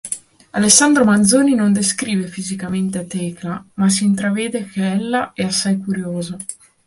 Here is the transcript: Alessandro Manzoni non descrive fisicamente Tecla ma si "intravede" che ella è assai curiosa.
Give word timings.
Alessandro 0.51 1.05
Manzoni 1.05 1.53
non 1.53 1.71
descrive 1.73 2.25
fisicamente 2.25 3.05
Tecla 3.05 3.63
ma 3.75 3.87
si 3.87 4.03
"intravede" 4.03 4.65
che 4.65 4.93
ella 4.93 5.31
è 5.33 5.43
assai 5.43 5.77
curiosa. 5.77 6.37